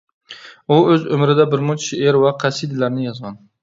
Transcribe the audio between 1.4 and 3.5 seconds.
بىرمۇنچە شېئىر ۋە قەسىدىلەرنى يازغان.